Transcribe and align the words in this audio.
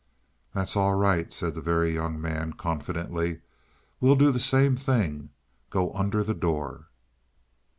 "That's 0.55 0.75
all 0.75 0.95
right," 0.95 1.31
said 1.31 1.53
the 1.53 1.61
Very 1.61 1.93
Young 1.93 2.19
Man 2.19 2.53
confidently. 2.53 3.41
"We'll 3.99 4.15
do 4.15 4.31
the 4.31 4.39
same 4.39 4.75
thing 4.75 5.29
go 5.69 5.93
under 5.93 6.23
the 6.23 6.33
door." 6.33 6.87